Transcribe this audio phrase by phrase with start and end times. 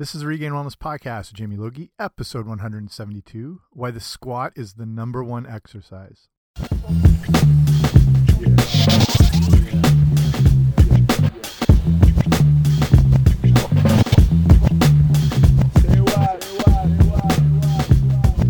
[0.00, 4.72] This is the Regained Wellness Podcast with Jamie Logie, episode 172 Why the Squat is
[4.72, 6.28] the Number One Exercise.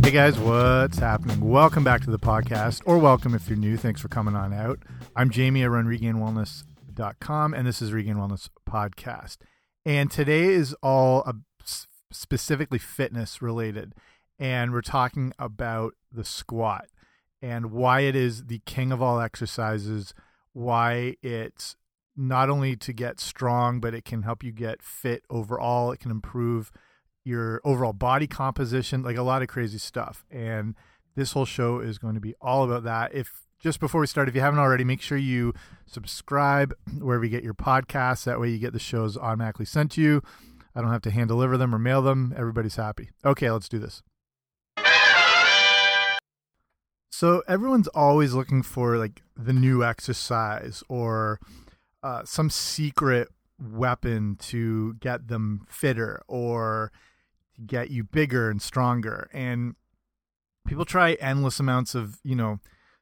[0.04, 1.40] Hey guys, what's happening?
[1.40, 3.76] Welcome back to the podcast, or welcome if you're new.
[3.76, 4.78] Thanks for coming on out.
[5.16, 5.64] I'm Jamie.
[5.64, 9.38] I run regainedwellness.com, and this is Regained Wellness Podcast.
[9.84, 11.32] And today is all uh,
[12.10, 13.94] specifically fitness related.
[14.38, 16.86] And we're talking about the squat
[17.42, 20.14] and why it is the king of all exercises,
[20.52, 21.76] why it's
[22.16, 25.92] not only to get strong, but it can help you get fit overall.
[25.92, 26.70] It can improve
[27.24, 30.24] your overall body composition, like a lot of crazy stuff.
[30.30, 30.74] And
[31.16, 33.14] this whole show is going to be all about that.
[33.14, 35.52] If just before we start, if you haven't already, make sure you
[35.86, 38.24] subscribe wherever you get your podcasts.
[38.24, 40.22] That way you get the shows automatically sent to you.
[40.74, 42.32] I don't have to hand deliver them or mail them.
[42.36, 43.10] Everybody's happy.
[43.24, 44.02] Okay, let's do this.
[47.10, 51.38] So everyone's always looking for like the new exercise or
[52.02, 53.28] uh, some secret
[53.62, 56.92] weapon to get them fitter or
[57.66, 59.28] get you bigger and stronger.
[59.34, 59.74] And
[60.66, 62.60] people try endless amounts of, you know,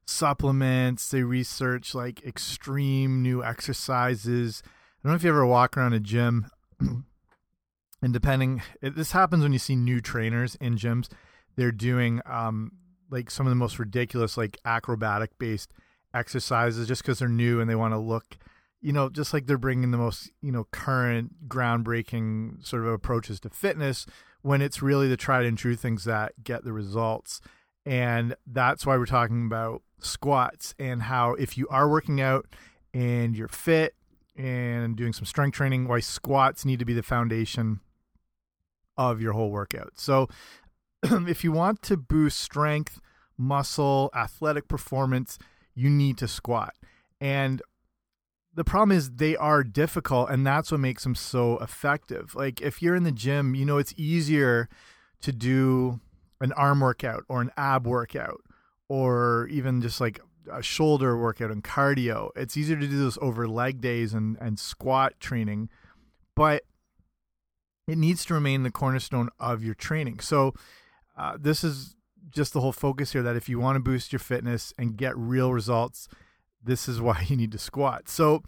[0.08, 1.08] supplements.
[1.10, 4.62] They research like extreme new exercises.
[4.64, 4.68] I
[5.04, 6.46] don't know if you ever walk around a gym
[6.80, 11.08] and depending, it, this happens when you see new trainers in gyms.
[11.56, 12.72] They're doing um,
[13.10, 15.72] like some of the most ridiculous, like acrobatic based
[16.14, 18.38] exercises just because they're new and they want to look,
[18.80, 23.40] you know, just like they're bringing the most, you know, current, groundbreaking sort of approaches
[23.40, 24.06] to fitness
[24.42, 27.40] when it's really the tried and true things that get the results.
[27.84, 32.46] And that's why we're talking about squats and how if you are working out
[32.94, 33.94] and you're fit
[34.36, 37.80] and doing some strength training, why squats need to be the foundation
[38.96, 39.92] of your whole workout.
[39.94, 40.28] So
[41.02, 43.00] if you want to boost strength,
[43.36, 45.38] muscle, athletic performance,
[45.74, 46.74] you need to squat.
[47.20, 47.62] And
[48.54, 52.34] the problem is they are difficult and that's what makes them so effective.
[52.34, 54.68] Like if you're in the gym, you know it's easier
[55.20, 56.00] to do
[56.40, 58.40] an arm workout or an ab workout
[58.88, 62.30] or even just like a shoulder workout and cardio.
[62.34, 65.68] It's easier to do those over leg days and, and squat training,
[66.34, 66.64] but
[67.86, 70.20] it needs to remain the cornerstone of your training.
[70.20, 70.54] So,
[71.16, 71.96] uh, this is
[72.30, 75.16] just the whole focus here that if you want to boost your fitness and get
[75.16, 76.08] real results,
[76.62, 78.08] this is why you need to squat.
[78.08, 78.42] So,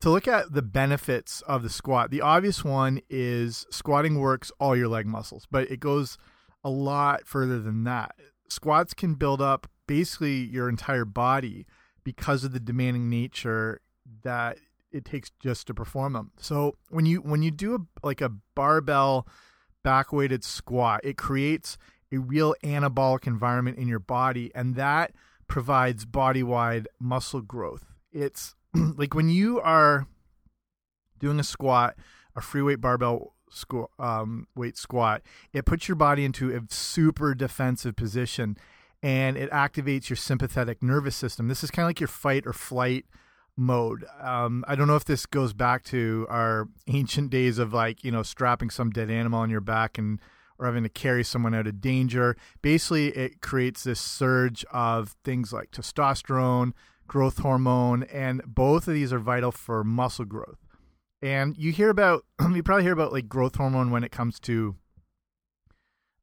[0.00, 4.76] to look at the benefits of the squat, the obvious one is squatting works all
[4.76, 6.18] your leg muscles, but it goes
[6.62, 8.14] a lot further than that.
[8.48, 11.66] Squats can build up basically your entire body
[12.04, 13.80] because of the demanding nature
[14.22, 14.58] that
[14.92, 16.30] it takes just to perform them.
[16.38, 19.26] So when you when you do a like a barbell
[19.82, 21.76] back weighted squat, it creates
[22.12, 25.12] a real anabolic environment in your body and that
[25.48, 27.84] provides body wide muscle growth.
[28.12, 30.06] It's like when you are
[31.18, 31.96] doing a squat,
[32.34, 35.22] a free weight barbell squat, um, weight squat,
[35.52, 38.56] it puts your body into a super defensive position
[39.02, 41.48] and it activates your sympathetic nervous system.
[41.48, 43.04] This is kind of like your fight or flight
[43.56, 44.04] mode.
[44.20, 48.10] Um, I don't know if this goes back to our ancient days of like, you
[48.10, 50.20] know, strapping some dead animal on your back and
[50.58, 52.36] or having to carry someone out of danger.
[52.62, 56.72] Basically, it creates this surge of things like testosterone,
[57.06, 60.64] growth hormone, and both of these are vital for muscle growth.
[61.20, 62.24] And you hear about,
[62.54, 64.76] you probably hear about like growth hormone when it comes to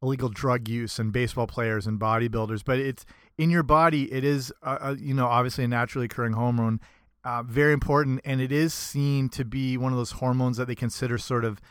[0.03, 3.05] illegal drug use and baseball players and bodybuilders, but it's
[3.37, 4.11] in your body.
[4.11, 6.81] It is, uh, uh, you know, obviously a naturally occurring hormone,
[7.23, 10.75] uh, very important, and it is seen to be one of those hormones that they
[10.75, 11.61] consider sort of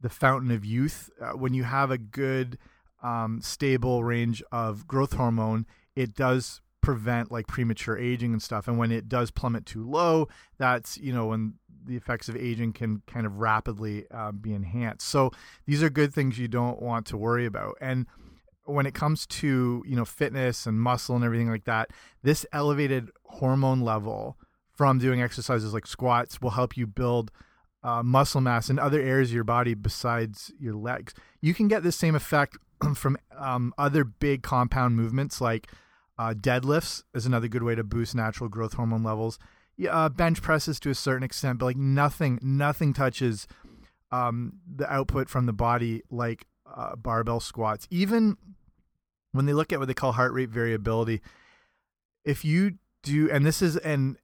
[0.00, 1.10] the fountain of youth.
[1.20, 2.56] Uh, when you have a good,
[3.02, 8.68] um, stable range of growth hormone, it does prevent like premature aging and stuff.
[8.68, 10.28] And when it does plummet too low,
[10.58, 11.54] that's you know when
[11.84, 15.08] the effects of aging can kind of rapidly uh, be enhanced.
[15.08, 15.30] So
[15.66, 17.76] these are good things you don't want to worry about.
[17.80, 18.06] And
[18.64, 21.90] when it comes to you know fitness and muscle and everything like that,
[22.22, 24.36] this elevated hormone level
[24.72, 27.30] from doing exercises like squats will help you build
[27.82, 31.14] uh, muscle mass in other areas of your body besides your legs.
[31.40, 32.58] You can get the same effect
[32.94, 35.68] from um, other big compound movements like
[36.18, 39.38] uh, deadlifts is another good way to boost natural growth hormone levels
[39.88, 43.46] uh, bench presses to a certain extent, but like nothing, nothing touches
[44.12, 47.86] um, the output from the body like uh, barbell squats.
[47.90, 48.36] Even
[49.32, 51.20] when they look at what they call heart rate variability,
[52.24, 54.16] if you do, and this is, and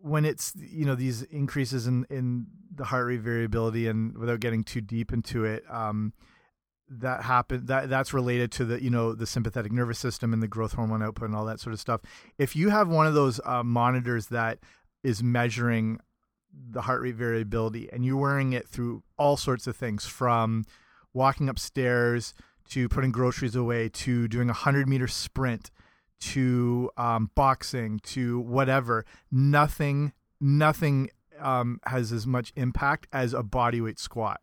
[0.00, 4.64] when it's you know these increases in in the heart rate variability and without getting
[4.64, 6.12] too deep into it um,
[6.88, 10.48] that happen that that's related to the you know the sympathetic nervous system and the
[10.48, 12.00] growth hormone output and all that sort of stuff
[12.38, 14.58] if you have one of those uh, monitors that
[15.02, 16.00] is measuring
[16.70, 20.64] the heart rate variability and you're wearing it through all sorts of things from
[21.12, 22.34] walking upstairs
[22.68, 25.70] to putting groceries away to doing a 100 meter sprint
[26.20, 31.10] to um, boxing to whatever nothing nothing
[31.40, 34.40] um, has as much impact as a bodyweight squat.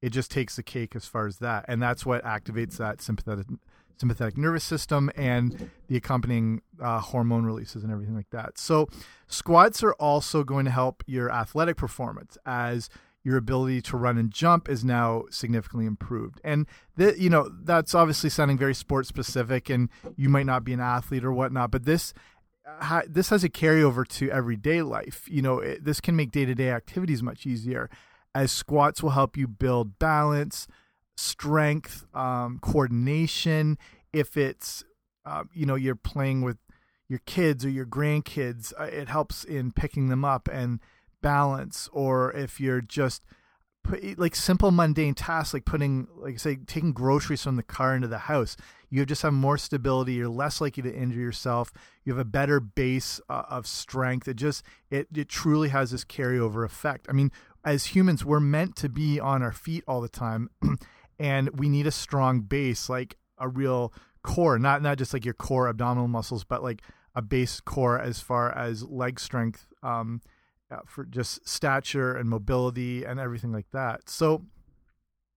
[0.00, 3.46] It just takes the cake as far as that and that's what activates that sympathetic
[3.98, 8.58] sympathetic nervous system and the accompanying uh, hormone releases and everything like that.
[8.58, 8.88] So
[9.26, 12.90] squats are also going to help your athletic performance as
[13.24, 16.40] your ability to run and jump is now significantly improved.
[16.44, 16.66] And
[16.96, 20.80] the, you know that's obviously sounding very sport specific and you might not be an
[20.80, 22.14] athlete or whatnot but this
[22.80, 25.26] uh, this has a carryover to everyday life.
[25.28, 27.88] You know it, this can make day-to-day -day activities much easier
[28.36, 30.68] as squats will help you build balance,
[31.16, 33.78] strength, um, coordination.
[34.12, 34.84] If it's,
[35.24, 36.58] uh, you know, you're playing with
[37.08, 40.80] your kids or your grandkids, uh, it helps in picking them up and
[41.22, 41.88] balance.
[41.92, 43.22] Or if you're just
[44.16, 48.18] like simple mundane tasks like putting, like say, taking groceries from the car into the
[48.18, 48.56] house,
[48.90, 50.14] you just have more stability.
[50.14, 51.72] You're less likely to injure yourself.
[52.04, 54.28] You have a better base uh, of strength.
[54.28, 57.06] It just it it truly has this carryover effect.
[57.08, 57.32] I mean,
[57.64, 60.50] as humans, we're meant to be on our feet all the time,
[61.18, 63.92] and we need a strong base, like a real
[64.22, 66.82] core, not not just like your core abdominal muscles, but like
[67.14, 70.20] a base core as far as leg strength, um,
[70.70, 74.08] uh, for just stature and mobility and everything like that.
[74.08, 74.42] So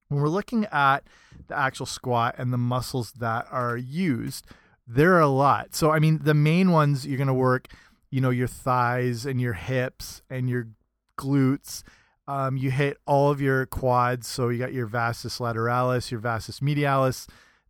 [0.10, 1.04] when we're looking at
[1.48, 4.48] the actual squat and the muscles that are used,
[4.88, 5.76] there are a lot.
[5.76, 7.68] So I mean, the main ones you're going to work,
[8.10, 10.70] you know, your thighs and your hips and your
[11.18, 11.84] glutes
[12.30, 14.28] um, you hit all of your quads.
[14.28, 17.28] So you got your vastus lateralis, your vastus medialis,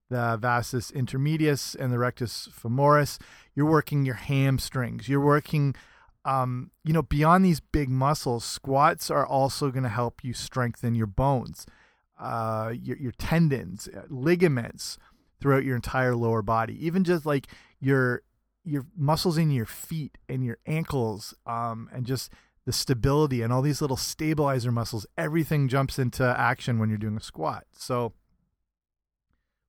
[0.09, 3.19] the vastus intermedius, and the rectus femoris.
[3.55, 5.07] You're working your hamstrings.
[5.07, 5.75] You're working,
[6.25, 8.43] um, you know, beyond these big muscles.
[8.43, 11.65] Squats are also going to help you strengthen your bones,
[12.19, 14.97] uh, your your tendons, uh, ligaments
[15.39, 16.85] throughout your entire lower body.
[16.85, 17.47] Even just like
[17.79, 18.23] your
[18.65, 22.29] your muscles in your feet and your ankles, um, and just
[22.69, 27.17] the stability and all these little stabilizer muscles, everything jumps into action when you're doing
[27.17, 27.63] a squat.
[27.73, 28.13] So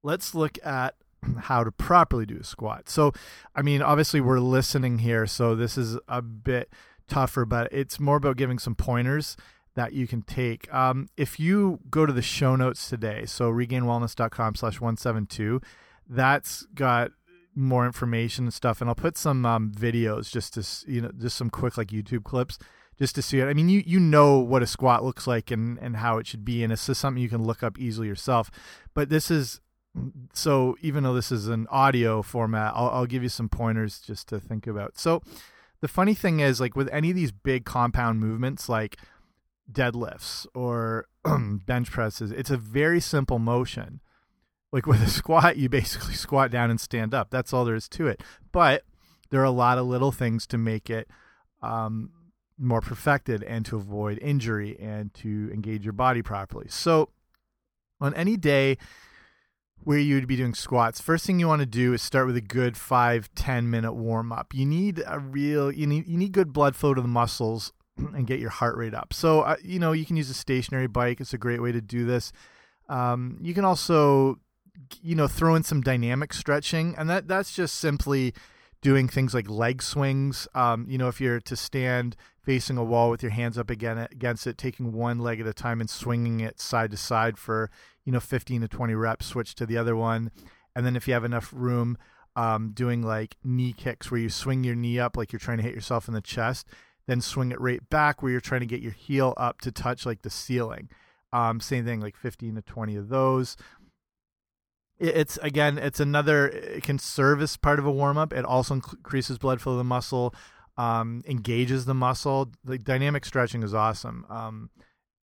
[0.02, 0.96] let's look at
[1.38, 2.90] how to properly do a squat.
[2.90, 3.14] So,
[3.56, 6.74] I mean, obviously we're listening here, so this is a bit
[7.08, 9.34] tougher, but it's more about giving some pointers
[9.76, 10.70] that you can take.
[10.70, 15.62] Um, if you go to the show notes today, so regainedwellness.com slash 172,
[16.06, 17.12] that's got
[17.54, 18.82] more information and stuff.
[18.82, 22.24] And I'll put some um, videos just to, you know, just some quick like YouTube
[22.24, 22.58] clips
[23.00, 23.46] just to see it.
[23.46, 26.44] I mean, you you know what a squat looks like and and how it should
[26.44, 28.50] be, and it's just something you can look up easily yourself.
[28.94, 29.60] But this is
[30.34, 34.28] so even though this is an audio format, I'll, I'll give you some pointers just
[34.28, 34.98] to think about.
[34.98, 35.22] So
[35.80, 38.98] the funny thing is, like with any of these big compound movements, like
[39.72, 41.06] deadlifts or
[41.66, 44.00] bench presses, it's a very simple motion.
[44.72, 47.30] Like with a squat, you basically squat down and stand up.
[47.30, 48.22] That's all there is to it.
[48.52, 48.84] But
[49.30, 51.08] there are a lot of little things to make it
[51.62, 52.10] um,
[52.60, 56.66] more perfected and to avoid injury and to engage your body properly.
[56.68, 57.10] So,
[58.00, 58.78] on any day
[59.82, 62.42] where you'd be doing squats, first thing you want to do is start with a
[62.42, 64.54] good five ten minute warm up.
[64.54, 68.26] You need a real you need you need good blood flow to the muscles and
[68.26, 69.12] get your heart rate up.
[69.12, 71.20] So, uh, you know, you can use a stationary bike.
[71.20, 72.32] It's a great way to do this.
[72.88, 74.38] Um, you can also,
[75.02, 78.34] you know, throw in some dynamic stretching, and that that's just simply
[78.82, 80.48] doing things like leg swings.
[80.54, 83.98] Um, you know, if you're to stand facing a wall with your hands up again
[83.98, 87.70] against it, taking one leg at a time and swinging it side to side for
[88.04, 89.26] you know 15 to 20 reps.
[89.26, 90.30] Switch to the other one,
[90.74, 91.98] and then if you have enough room,
[92.36, 95.64] um, doing like knee kicks where you swing your knee up like you're trying to
[95.64, 96.66] hit yourself in the chest,
[97.06, 100.06] then swing it right back where you're trying to get your heel up to touch
[100.06, 100.88] like the ceiling.
[101.32, 103.56] Um, same thing, like 15 to 20 of those
[105.00, 108.74] it's again it's another it can serve as part of a warm up it also
[108.74, 110.34] increases blood flow to the muscle
[110.76, 112.52] um, engages the muscle.
[112.64, 114.70] The dynamic stretching is awesome um,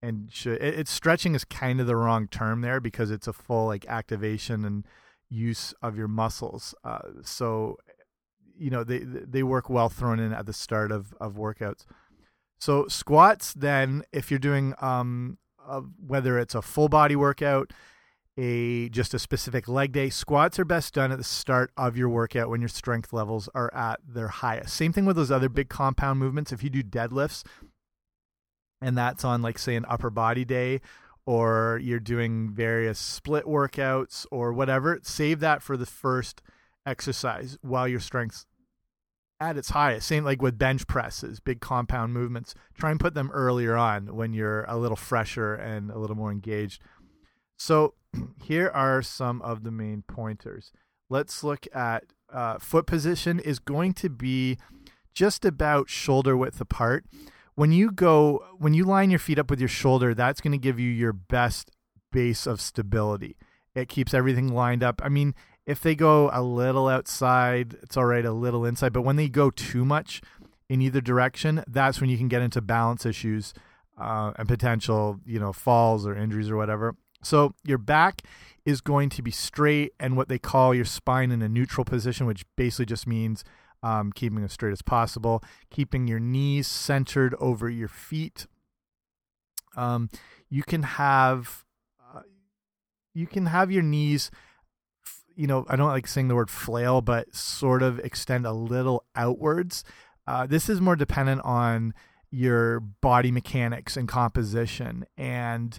[0.02, 3.32] and should, it, it's stretching is kind of the wrong term there because it's a
[3.32, 4.84] full like activation and
[5.30, 7.76] use of your muscles uh, so
[8.58, 11.84] you know they they work well thrown in at the start of of workouts.
[12.58, 17.72] So squats then if you're doing um, uh, whether it's a full body workout
[18.38, 20.08] a just a specific leg day.
[20.08, 23.72] Squats are best done at the start of your workout when your strength levels are
[23.74, 24.74] at their highest.
[24.74, 26.52] Same thing with those other big compound movements.
[26.52, 27.44] If you do deadlifts
[28.80, 30.80] and that's on like say an upper body day
[31.26, 36.40] or you're doing various split workouts or whatever, save that for the first
[36.86, 38.46] exercise while your strength's
[39.40, 40.06] at its highest.
[40.06, 42.54] Same like with bench presses, big compound movements.
[42.74, 46.30] Try and put them earlier on when you're a little fresher and a little more
[46.30, 46.82] engaged.
[47.58, 47.94] So
[48.42, 50.72] here are some of the main pointers.
[51.10, 54.58] Let's look at uh, foot position is going to be
[55.14, 57.04] just about shoulder width apart.
[57.54, 60.58] When you go, when you line your feet up with your shoulder, that's going to
[60.58, 61.70] give you your best
[62.12, 63.36] base of stability.
[63.74, 65.00] It keeps everything lined up.
[65.04, 65.34] I mean,
[65.66, 68.92] if they go a little outside, it's all right, a little inside.
[68.92, 70.22] But when they go too much
[70.68, 73.54] in either direction, that's when you can get into balance issues
[74.00, 76.94] uh, and potential, you know, falls or injuries or whatever.
[77.22, 78.22] So your back
[78.64, 82.26] is going to be straight and what they call your spine in a neutral position,
[82.26, 83.44] which basically just means
[83.82, 88.46] um, keeping as straight as possible, keeping your knees centered over your feet.
[89.76, 90.10] Um,
[90.50, 91.64] you can have
[92.14, 92.22] uh,
[93.14, 94.30] you can have your knees
[95.36, 99.04] you know i don't like saying the word flail but sort of extend a little
[99.14, 99.84] outwards
[100.26, 101.94] uh, this is more dependent on
[102.30, 105.78] your body mechanics and composition and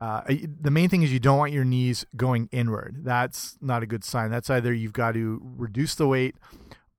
[0.00, 3.00] uh, the main thing is you don't want your knees going inward.
[3.04, 4.30] That's not a good sign.
[4.30, 6.36] That's either you've got to reduce the weight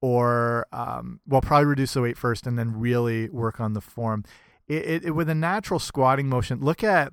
[0.02, 4.24] or, um, well, probably reduce the weight first and then really work on the form.
[4.68, 7.12] It, it, with a natural squatting motion, look at,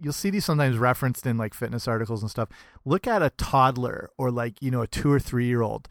[0.00, 2.48] you'll see these sometimes referenced in like fitness articles and stuff.
[2.84, 5.88] Look at a toddler or like, you know, a two or three year old.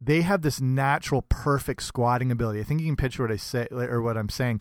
[0.00, 2.60] They have this natural, perfect squatting ability.
[2.60, 4.60] I think you can picture what I say or what I'm saying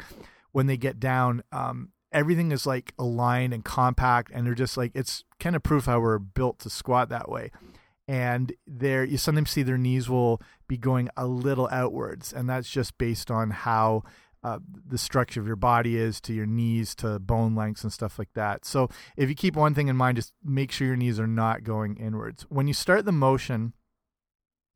[0.51, 1.43] when they get down.
[1.51, 5.86] Um, everything is like aligned and compact and they're just like it's kind of proof
[5.86, 7.51] how we're built to squat that way.
[8.08, 12.70] And there you sometimes see their knees will be going a little outwards and that's
[12.70, 14.03] just based on how
[14.43, 18.20] uh, the structure of your body is to your knees to bone lengths and stuff
[18.20, 18.65] like that.
[18.65, 21.63] So if you keep one thing in mind just make sure your knees are not
[21.63, 22.43] going inwards.
[22.50, 23.74] When you start the motion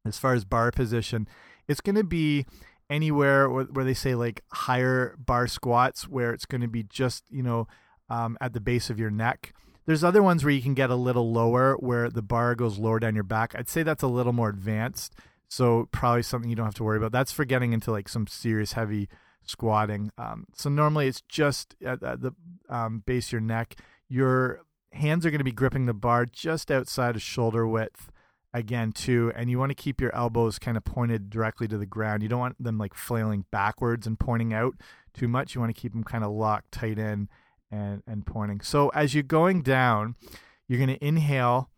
[0.06, 1.28] as far as bar position
[1.68, 2.46] it's going to be
[2.90, 7.44] anywhere where, they say like higher bar squats where it's going to be just you
[7.44, 7.68] know
[8.10, 9.54] um, at the base of your neck.
[9.86, 13.00] There's other ones where you can get a little lower where the bar goes lower
[13.00, 13.56] down your back.
[13.56, 15.16] I'd say that's a little more advanced
[15.50, 17.12] so probably something you don't have to worry about.
[17.12, 19.08] That's for getting into like some serious heavy
[19.44, 20.12] squatting.
[20.18, 22.34] Um, so normally it's just at, at the
[22.70, 23.76] um, base of your neck.
[24.10, 28.12] Your hands are going to be gripping the bar just outside of shoulder width
[28.54, 31.86] again too and you want to keep your elbows kind of pointed directly to the
[31.86, 32.24] ground.
[32.24, 34.76] You don't want them like flailing backwards and pointing out
[35.14, 35.54] too much.
[35.54, 37.30] You want to keep them kind of locked tight in
[37.72, 38.62] and and pointing.
[38.62, 40.16] So as you're going down
[40.68, 41.70] you're going to inhale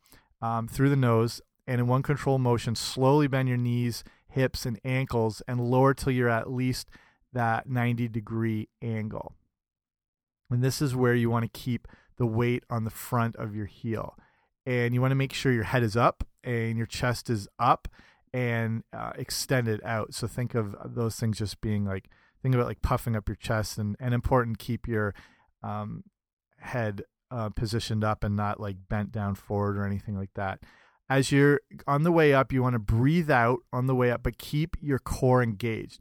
[0.41, 4.79] um, through the nose and in one control motion slowly bend your knees hips and
[4.85, 6.89] ankles and lower till you're at least
[7.33, 9.35] that 90 degree angle.
[10.49, 13.65] And this is where you want to keep the weight on the front of your
[13.65, 14.15] heel.
[14.65, 17.87] And you want to make sure your head is up and your chest is up
[18.33, 20.13] and uh, extended out.
[20.13, 22.09] So think of those things just being like
[22.41, 25.13] think about like puffing up your chest and and important keep your
[25.63, 26.03] um,
[26.59, 30.59] head uh, positioned up and not like bent down forward or anything like that.
[31.09, 34.21] As you're on the way up, you want to breathe out on the way up,
[34.21, 35.99] but keep your core engaged.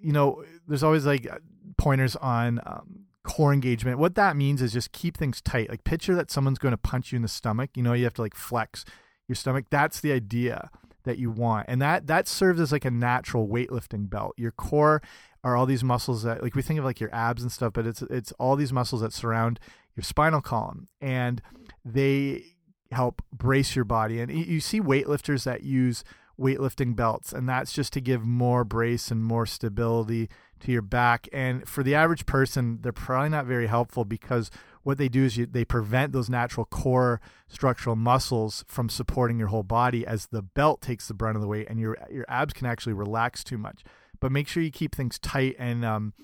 [0.00, 1.28] You know, there's always like
[1.76, 3.98] pointers on um, core engagement.
[3.98, 5.68] What that means is just keep things tight.
[5.68, 7.70] Like picture that someone's going to punch you in the stomach.
[7.74, 8.84] You know, you have to like flex
[9.26, 9.66] your stomach.
[9.68, 10.70] That's the idea
[11.04, 11.66] that you want.
[11.68, 14.34] And that that serves as like a natural weightlifting belt.
[14.36, 15.02] Your core
[15.42, 17.86] are all these muscles that like we think of like your abs and stuff, but
[17.86, 19.58] it's it's all these muscles that surround
[19.96, 21.42] your spinal column and
[21.84, 22.44] they
[22.92, 24.20] help brace your body.
[24.20, 26.04] And you see weightlifters that use
[26.38, 30.28] weightlifting belts and that's just to give more brace and more stability
[30.60, 31.28] to your back.
[31.32, 34.50] And for the average person, they're probably not very helpful because
[34.82, 39.48] what they do is you, they prevent those natural core structural muscles from supporting your
[39.48, 42.52] whole body as the belt takes the brunt of the weight and your your abs
[42.52, 43.82] can actually relax too much.
[44.20, 46.14] But make sure you keep things tight and um,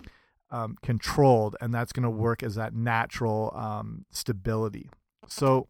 [0.50, 4.88] um, controlled, and that's going to work as that natural um, stability.
[5.26, 5.66] So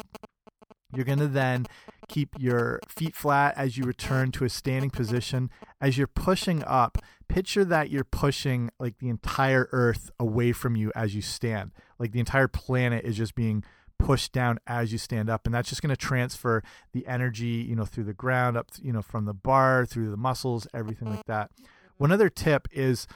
[0.95, 1.66] you're going to then
[2.09, 5.50] keep your feet flat as you return to a standing position.
[5.81, 6.99] As you're pushing up,
[7.33, 11.73] picture that you're pushing like the entire earth away from you as you stand.
[11.99, 13.65] Like the entire planet is just being
[13.99, 16.62] pushed down as you stand up and that's just going to transfer
[16.93, 20.17] the energy, you know, through the ground up, you know, from the bar, through the
[20.17, 21.51] muscles, everything like that.
[21.97, 23.07] One other tip is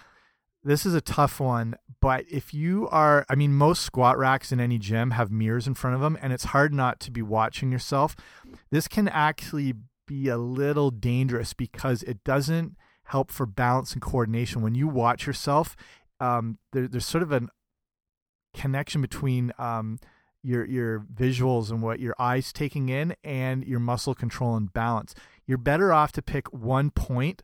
[0.65, 4.61] this is a tough one, but if you are, I mean, most squat racks in
[4.61, 7.71] any gym have mirrors in front of them, and it's hard not to be watching
[7.71, 8.17] yourself.
[8.71, 9.75] This can actually
[10.07, 14.63] be a little dangerous because it doesn't help for balance and coordination.
[14.63, 15.77] When you watch yourself,
[16.21, 17.43] um, there, there's sort of a
[18.55, 19.99] connection between um,
[20.43, 25.15] your your visuals and what your eyes taking in and your muscle control and balance.
[25.47, 27.43] You're better off to pick one point,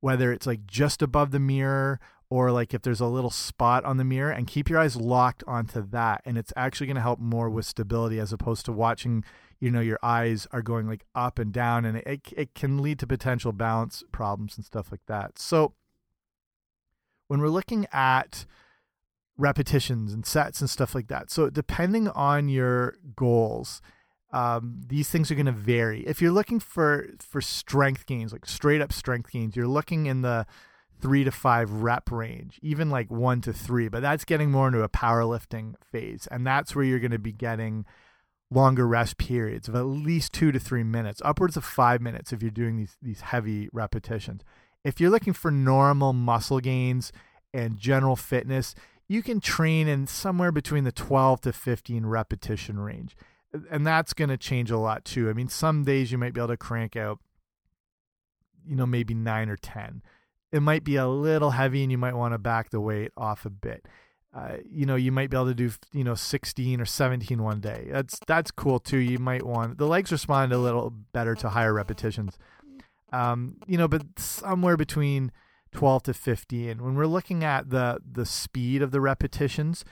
[0.00, 2.00] whether it's like just above the mirror
[2.30, 5.44] or like if there's a little spot on the mirror and keep your eyes locked
[5.46, 9.22] onto that and it's actually going to help more with stability as opposed to watching
[9.62, 12.98] you know your eyes are going like up and down and it, it can lead
[12.98, 15.72] to potential balance problems and stuff like that so
[17.28, 18.44] when we're looking at
[19.38, 23.80] repetitions and sets and stuff like that so depending on your goals
[24.32, 28.46] um, these things are going to vary if you're looking for for strength gains like
[28.46, 30.44] straight up strength gains you're looking in the
[31.00, 34.84] three to five rep range, even like one to three, but that's getting more into
[34.84, 36.28] a powerlifting phase.
[36.30, 37.84] And that's where you're going to be getting
[38.52, 42.42] longer rest periods of at least two to three minutes, upwards of five minutes if
[42.42, 44.42] you're doing these, these heavy repetitions.
[44.84, 47.12] If you're looking for normal muscle gains
[47.54, 48.74] and general fitness,
[49.08, 53.16] you can train in somewhere between the 12 to 15 repetition range.
[53.70, 55.28] And that's going to change a lot too.
[55.28, 57.18] I mean, some days you might be able to crank out,
[58.66, 60.02] you know, maybe nine or 10
[60.52, 63.46] it might be a little heavy and you might want to back the weight off
[63.46, 63.86] a bit.
[64.34, 67.60] Uh, you know, you might be able to do, you know, 16 or 17 one
[67.60, 67.88] day.
[67.90, 68.96] That's that's cool too.
[68.96, 72.38] You might want the legs respond a little better to higher repetitions.
[73.12, 75.32] Um, you know, but somewhere between
[75.72, 76.82] 12 to 15.
[76.82, 79.84] When we're looking at the the speed of the repetitions,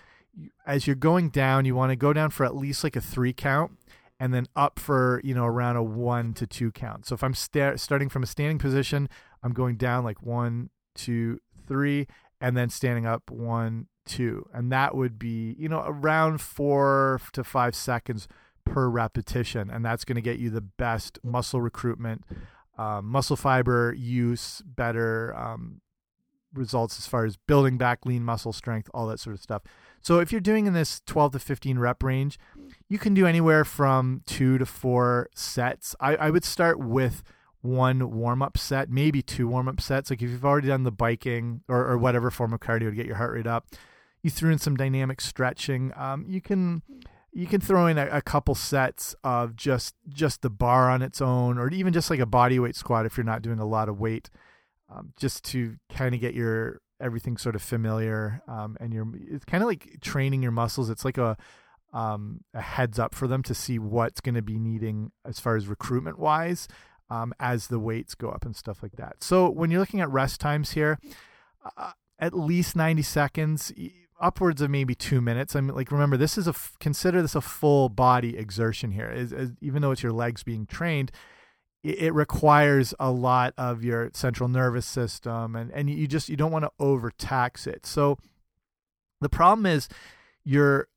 [0.67, 3.33] as you're going down, you want to go down for at least like a 3
[3.33, 3.73] count
[4.19, 7.07] and then up for, you know, around a 1 to 2 count.
[7.07, 9.09] So if I'm starting from a standing position,
[9.43, 12.07] I'm going down like one, two, three,
[12.41, 14.49] and then standing up one, two.
[14.53, 18.29] And that would be, you know, around four to five seconds
[18.65, 19.71] per repetition.
[19.71, 22.25] And that's going to get you the best muscle recruitment,
[22.77, 25.81] um, muscle fiber use, better um,
[26.53, 29.63] results as far as building back lean muscle strength, all that sort of stuff.
[30.03, 32.39] So if you're doing in this 12 to 15 rep range,
[32.89, 35.95] you can do anywhere from two to four sets.
[36.01, 37.23] I, I would start with
[37.63, 40.11] one warm up set, maybe two warm up sets.
[40.11, 43.07] Like if you've already done the biking or, or whatever form of cardio to get
[43.07, 43.67] your heart rate up,
[44.23, 45.93] you threw in some dynamic stretching.
[45.97, 46.83] Um, you can
[47.33, 51.21] you can throw in a, a, couple sets of just just the bar on its
[51.21, 53.89] own, or even just like a body weight squat if you're not doing a lot
[53.89, 54.31] of weight,
[54.93, 58.43] um, just to kind of get your everything sort of familiar.
[58.49, 60.91] Um, and you're it's kind of like training your muscles.
[60.91, 61.37] It's like a
[61.93, 65.57] um, a heads up for them to see what's going to be needing as far
[65.57, 66.69] as recruitment wise
[67.11, 69.23] um, as the weights go up and stuff like that.
[69.23, 70.99] So when you're looking at rest times here,
[71.77, 73.73] uh, at least 90 seconds,
[74.21, 75.57] upwards of maybe two minutes.
[75.57, 79.11] I mean, like remember, this is a consider this a full body exertion here.
[79.11, 81.11] Is, is even though it's your legs being trained,
[81.83, 86.37] it, it, requires a lot of your central nervous system, and and you just you
[86.37, 87.87] don't want to overtax it.
[87.87, 88.19] So
[89.21, 89.89] the problem is
[90.45, 90.89] your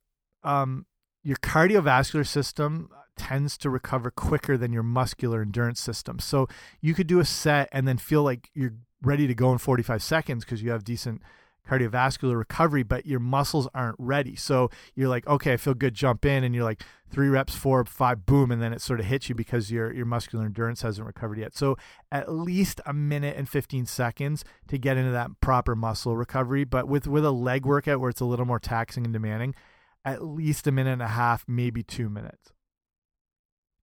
[0.43, 0.86] um
[1.23, 6.19] your cardiovascular system tends to recover quicker than your muscular endurance system.
[6.19, 6.47] So
[6.81, 10.01] you could do a set and then feel like you're ready to go in 45
[10.01, 11.21] seconds because you have decent
[11.67, 14.36] cardiovascular recovery, but your muscles aren't ready.
[14.36, 17.84] So you're like, okay, I feel good, jump in, and you're like three reps, four,
[17.86, 21.06] five, boom, and then it sort of hits you because your your muscular endurance hasn't
[21.06, 21.56] recovered yet.
[21.56, 21.78] So
[22.12, 26.63] at least a minute and 15 seconds to get into that proper muscle recovery.
[26.63, 29.56] But with with a leg workout where it's a little more taxing and demanding,
[30.04, 32.52] at least a minute and a half, maybe two minutes.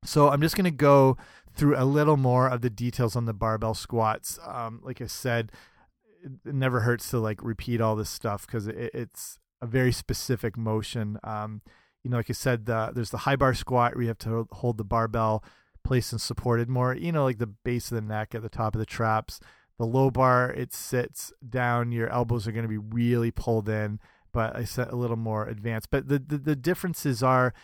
[0.05, 1.19] So I'm just going to go
[1.55, 4.39] through a little more of the details on the barbell squats.
[4.47, 5.53] Um, like I said,
[6.23, 10.57] it never hurts to like repeat all this stuff because it, it's a very specific
[10.57, 11.19] motion.
[11.25, 11.63] Um,
[12.03, 14.49] you know, like I said, the, there's the high bar squat where you have to
[14.53, 15.45] hold the barbell
[15.85, 16.95] placed and supported more.
[16.95, 19.41] You know, like the base of the neck at the top of the traps.
[19.79, 21.93] The low bar, it sits down.
[21.93, 23.99] Your elbows are going to be really pulled in,
[24.31, 25.89] but I said a little more advanced.
[25.91, 27.55] But the, the, the differences are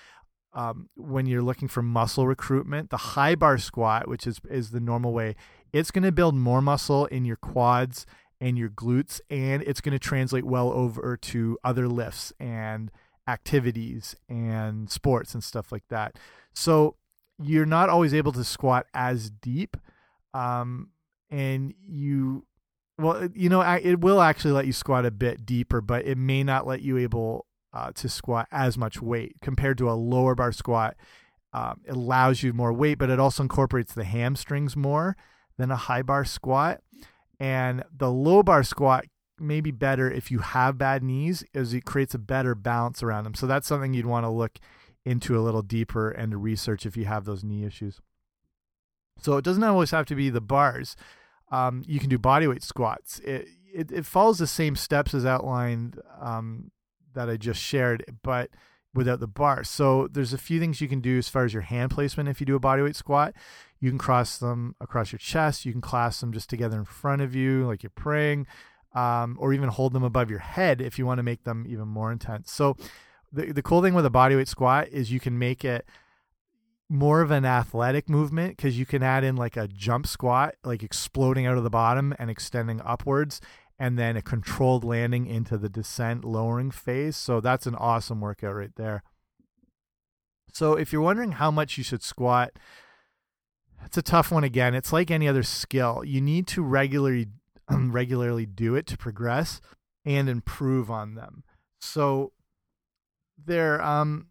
[0.55, 2.89] um, when you're looking for muscle recruitment.
[2.89, 5.37] The high bar squat, which is is the normal way,
[5.73, 8.07] it's going to build more muscle in your quads
[8.41, 12.91] and your glutes, and it's going to translate well over to other lifts and
[13.29, 16.19] activities and sports and stuff like that.
[16.55, 16.97] So
[17.43, 19.77] you're not always able to squat as deep,
[20.35, 20.91] um,
[21.31, 22.47] and you
[22.99, 26.43] well, you know, it will actually let you squat a bit deeper, but it may
[26.43, 30.51] not let you able uh, to squat as much weight compared to a lower bar
[30.51, 30.97] squat.
[31.53, 35.17] Um, it allows you more weight, but it also incorporates the hamstrings more
[35.59, 36.81] than a high bar squat.
[37.39, 39.05] And the low bar squat
[39.39, 43.25] may be better if you have bad knees, as it creates a better balance around
[43.25, 43.35] them.
[43.35, 44.59] So that's something you'd want to look
[45.05, 48.01] into a little deeper and research if you have those knee issues.
[49.21, 50.97] So it doesn't always have to be the bars.
[51.51, 53.21] Um, you can do bodyweight squats.
[53.21, 56.71] It, it, it follows the same steps as outlined um,
[57.15, 58.51] that I just shared, but
[58.97, 59.63] without the bar.
[59.65, 62.41] So there's a few things you can do as far as your hand placement if
[62.41, 63.35] you do a bodyweight squat.
[63.79, 65.65] You can cross them across your chest.
[65.65, 68.47] You can clasp them just together in front of you, like you're praying,
[68.95, 71.87] um, or even hold them above your head if you want to make them even
[71.87, 72.51] more intense.
[72.51, 72.77] So
[73.33, 75.87] the the cool thing with a bodyweight squat is you can make it
[76.89, 80.83] more of an athletic movement because you can add in like a jump squat, like
[80.83, 83.41] exploding out of the bottom and extending upwards,
[83.79, 87.17] and then a controlled landing into the descent lowering phase.
[87.17, 89.03] So that's an awesome workout right there.
[90.53, 92.53] So if you're wondering how much you should squat,
[93.85, 94.75] it's a tough one again.
[94.75, 96.03] It's like any other skill.
[96.05, 97.27] You need to regularly
[97.71, 99.61] regularly do it to progress
[100.05, 101.45] and improve on them.
[101.81, 102.33] So
[103.45, 104.29] there um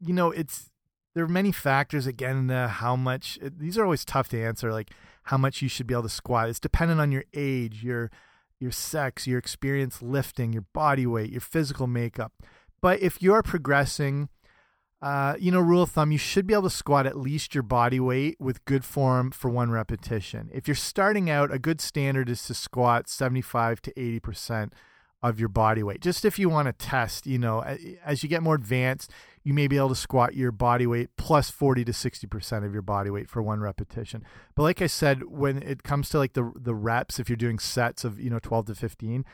[0.00, 0.70] you know, it's
[1.14, 4.92] there are many factors again how much these are always tough to answer like
[5.24, 6.48] how much you should be able to squat.
[6.48, 8.10] It's dependent on your age, your
[8.60, 12.32] your sex, your experience lifting, your body weight, your physical makeup.
[12.80, 14.28] But if you're progressing,
[15.00, 17.62] uh, you know, rule of thumb, you should be able to squat at least your
[17.62, 20.50] body weight with good form for one repetition.
[20.52, 24.72] If you're starting out, a good standard is to squat 75 to 80%
[25.22, 26.00] of your body weight.
[26.00, 27.60] Just if you want to test, you know,
[28.04, 29.10] as you get more advanced,
[29.48, 32.82] you may be able to squat your body weight plus 40 to 60% of your
[32.82, 34.22] body weight for one repetition.
[34.54, 37.58] But like I said, when it comes to like the the reps, if you're doing
[37.58, 39.24] sets of, you know, 12 to 15,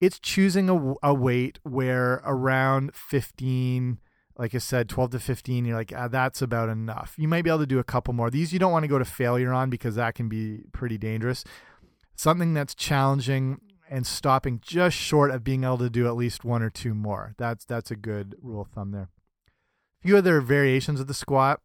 [0.00, 3.98] it's choosing a, a weight where around 15
[4.36, 7.16] like I said, 12 to 15, you're like, ah, that's about enough.
[7.18, 8.30] You might be able to do a couple more.
[8.30, 11.42] These you don't want to go to failure on because that can be pretty dangerous.
[12.14, 16.62] Something that's challenging and stopping just short of being able to do at least one
[16.62, 17.34] or two more.
[17.38, 19.08] That's that's a good rule of thumb there.
[20.08, 21.60] Few other variations of the squat.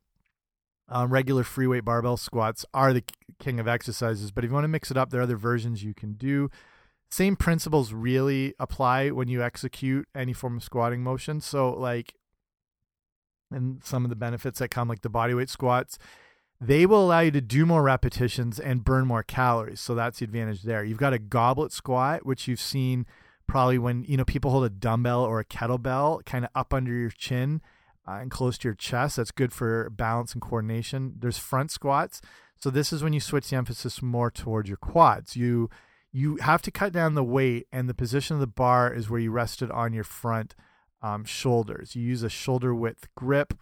[0.90, 3.06] Um, regular free weight barbell squats are the
[3.40, 5.82] king of exercises, but if you want to mix it up, there are other versions
[5.82, 6.50] you can do.
[7.10, 11.40] Same principles really apply when you execute any form of squatting motion.
[11.40, 12.16] So, like,
[13.50, 15.98] and some of the benefits that come, like the bodyweight squats,
[16.60, 19.80] they will allow you to do more repetitions and burn more calories.
[19.80, 20.84] So that's the advantage there.
[20.84, 23.06] You've got a goblet squat, which you've seen
[23.48, 26.92] probably when you know people hold a dumbbell or a kettlebell kind of up under
[26.92, 27.62] your chin
[28.08, 29.18] uh, and close to your chest.
[29.18, 31.16] That's good for balance and coordination.
[31.20, 32.22] There's front squats.
[32.58, 35.36] So this is when you switch the emphasis more towards your quads.
[35.36, 35.70] You
[36.12, 39.20] you have to cut down the weight, and the position of the bar is where
[39.20, 40.54] you rest it on your front
[41.02, 41.96] um, shoulders.
[41.96, 43.54] You use a shoulder width grip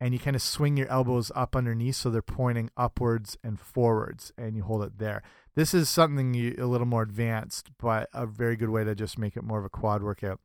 [0.00, 4.32] and you kind of swing your elbows up underneath so they're pointing upwards and forwards
[4.36, 5.22] and you hold it there.
[5.54, 9.18] This is something you, a little more advanced, but a very good way to just
[9.18, 10.40] make it more of a quad workout.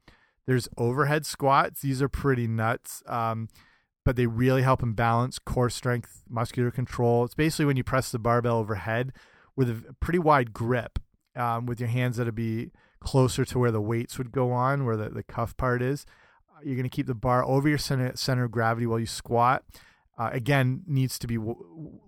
[0.49, 1.83] There's overhead squats.
[1.83, 3.49] These are pretty nuts, um,
[4.03, 7.23] but they really help in balance, core strength, muscular control.
[7.23, 9.13] It's basically when you press the barbell overhead
[9.55, 10.97] with a pretty wide grip
[11.35, 14.97] um, with your hands that'll be closer to where the weights would go on, where
[14.97, 16.07] the, the cuff part is.
[16.63, 19.65] You're going to keep the bar over your center, center of gravity while you squat.
[20.17, 21.37] Uh, again, needs to be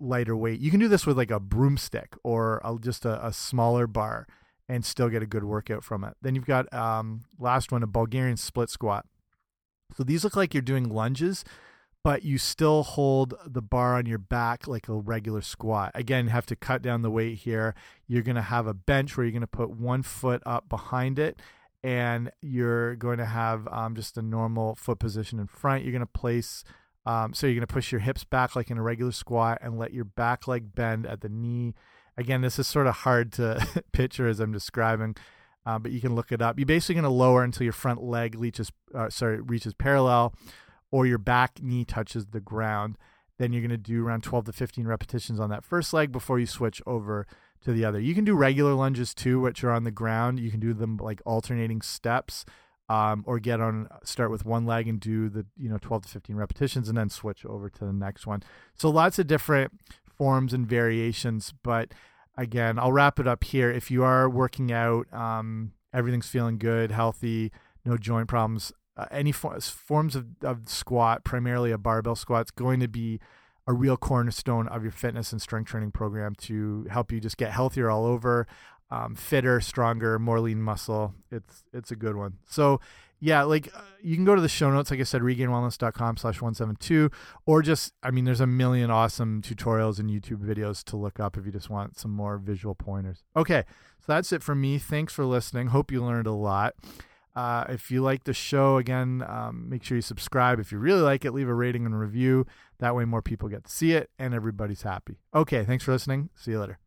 [0.00, 0.58] lighter weight.
[0.58, 4.26] You can do this with like a broomstick or a, just a, a, smaller bar
[4.72, 6.16] and still get a good workout from it.
[6.22, 9.04] Then you've got um, last one, a Bulgarian split squat.
[9.94, 11.44] So these look like you're doing lunges,
[12.02, 15.92] but you still hold the bar on your back like a regular squat.
[15.94, 17.74] Again, have to cut down the weight here.
[18.06, 21.18] You're going to have a bench where you're going to put one foot up behind
[21.18, 21.42] it
[21.84, 25.84] and you're going to have um, just a normal foot position in front.
[25.84, 26.64] You're going to place,
[27.04, 29.78] um, so you're going to push your hips back like in a regular squat and
[29.78, 31.74] let your back leg bend at the knee.
[32.16, 35.16] Again, this is sort of hard to picture as I'm describing,
[35.64, 36.58] uh, but you can look it up.
[36.58, 40.34] You're basically going to lower until your front leg reaches, uh, sorry, reaches parallel,
[40.90, 42.98] or your back knee touches the ground.
[43.38, 46.38] Then you're going to do around 12 to 15 repetitions on that first leg before
[46.38, 47.26] you switch over
[47.64, 47.98] to the other.
[47.98, 50.38] You can do regular lunges too, which are on the ground.
[50.38, 52.44] You can do them like alternating steps,
[52.88, 56.08] um, or get on start with one leg and do the you know 12 to
[56.08, 58.42] 15 repetitions, and then switch over to the next one.
[58.74, 59.72] So lots of different
[60.22, 61.52] forms and variations.
[61.64, 61.94] But
[62.36, 63.72] again, I'll wrap it up here.
[63.72, 67.50] If you are working out, um, everything's feeling good, healthy,
[67.84, 68.72] no joint problems.
[68.96, 73.18] Uh, any forms of, of squat, primarily a barbell squat, is going to be
[73.66, 77.50] a real cornerstone of your fitness and strength training program to help you just get
[77.50, 78.46] healthier all over,
[78.92, 81.14] um, fitter, stronger, more lean muscle.
[81.32, 82.34] It's it's a good one.
[82.48, 82.80] So
[83.22, 86.42] yeah, like uh, you can go to the show notes, like I said, regainedwellness.com slash
[86.42, 87.08] 172,
[87.46, 91.38] or just, I mean, there's a million awesome tutorials and YouTube videos to look up
[91.38, 93.22] if you just want some more visual pointers.
[93.36, 93.62] Okay,
[94.00, 94.76] so that's it from me.
[94.76, 95.68] Thanks for listening.
[95.68, 96.74] Hope you learned a lot.
[97.36, 100.58] Uh, if you like the show, again, um, make sure you subscribe.
[100.58, 102.44] If you really like it, leave a rating and review.
[102.80, 105.20] That way, more people get to see it and everybody's happy.
[105.32, 106.30] Okay, thanks for listening.
[106.34, 106.81] See you later.